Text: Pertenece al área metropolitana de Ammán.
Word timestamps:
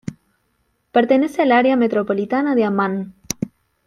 Pertenece 0.91 1.43
al 1.43 1.51
área 1.51 1.75
metropolitana 1.75 2.55
de 2.55 2.63
Ammán. 2.63 3.13